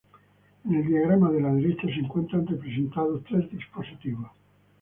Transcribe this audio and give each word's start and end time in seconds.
En 0.65 0.73
el 0.73 0.87
diagrama 0.87 1.29
de 1.29 1.41
la 1.41 1.53
derecha 1.53 1.85
se 1.85 1.99
encuentran 2.03 2.47
representados 2.47 3.23
tres 3.23 3.47
dispositivos. 3.51 4.31